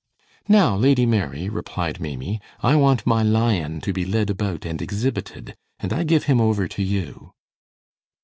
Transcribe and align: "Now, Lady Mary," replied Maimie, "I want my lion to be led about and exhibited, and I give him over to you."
"Now, 0.47 0.75
Lady 0.77 1.05
Mary," 1.05 1.47
replied 1.47 1.99
Maimie, 1.99 2.41
"I 2.63 2.75
want 2.75 3.05
my 3.05 3.21
lion 3.21 3.81
to 3.81 3.93
be 3.93 4.03
led 4.03 4.31
about 4.31 4.65
and 4.65 4.81
exhibited, 4.81 5.55
and 5.79 5.93
I 5.93 6.03
give 6.05 6.23
him 6.23 6.41
over 6.41 6.67
to 6.69 6.81
you." 6.81 7.33